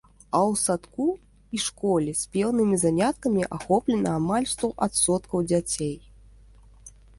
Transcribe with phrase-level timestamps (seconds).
[0.37, 1.05] А ў садку
[1.57, 5.95] і школе спеўнымі заняткамі ахоплена амаль сто адсоткаў дзяцей.